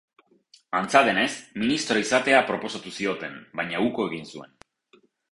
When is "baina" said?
3.59-3.83